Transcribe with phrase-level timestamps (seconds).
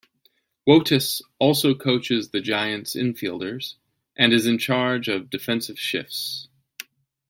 [0.65, 3.75] Wotus also coaches the Giants' infielders
[4.17, 6.47] and is in charge of defensive shifts.